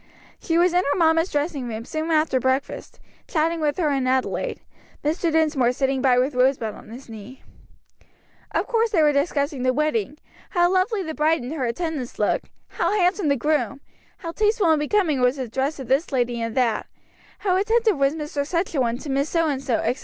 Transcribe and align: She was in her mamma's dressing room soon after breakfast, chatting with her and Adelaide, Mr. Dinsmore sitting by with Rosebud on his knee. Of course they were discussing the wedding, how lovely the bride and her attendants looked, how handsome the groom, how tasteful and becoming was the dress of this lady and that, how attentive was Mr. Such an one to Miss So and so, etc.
She 0.39 0.57
was 0.57 0.73
in 0.73 0.79
her 0.83 0.97
mamma's 0.97 1.29
dressing 1.31 1.67
room 1.67 1.85
soon 1.85 2.09
after 2.09 2.39
breakfast, 2.39 2.99
chatting 3.27 3.59
with 3.61 3.77
her 3.77 3.89
and 3.91 4.09
Adelaide, 4.09 4.61
Mr. 5.03 5.31
Dinsmore 5.31 5.71
sitting 5.73 6.01
by 6.01 6.17
with 6.17 6.33
Rosebud 6.33 6.73
on 6.73 6.89
his 6.89 7.07
knee. 7.07 7.43
Of 8.49 8.65
course 8.65 8.89
they 8.89 9.03
were 9.03 9.13
discussing 9.13 9.61
the 9.61 9.73
wedding, 9.75 10.17
how 10.49 10.73
lovely 10.73 11.03
the 11.03 11.13
bride 11.13 11.43
and 11.43 11.53
her 11.53 11.65
attendants 11.65 12.17
looked, 12.17 12.49
how 12.67 12.91
handsome 12.99 13.27
the 13.27 13.35
groom, 13.35 13.79
how 14.17 14.31
tasteful 14.31 14.71
and 14.71 14.79
becoming 14.79 15.21
was 15.21 15.35
the 15.35 15.47
dress 15.47 15.77
of 15.79 15.87
this 15.87 16.11
lady 16.11 16.41
and 16.41 16.55
that, 16.55 16.87
how 17.37 17.55
attentive 17.55 17.99
was 17.99 18.15
Mr. 18.15 18.43
Such 18.43 18.73
an 18.73 18.81
one 18.81 18.97
to 18.97 19.09
Miss 19.11 19.29
So 19.29 19.47
and 19.47 19.61
so, 19.61 19.75
etc. 19.75 19.99